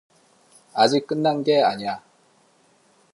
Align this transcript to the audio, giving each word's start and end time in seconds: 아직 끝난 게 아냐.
아직 0.73 1.05
끝난 1.05 1.43
게 1.43 1.61
아냐. 1.61 2.01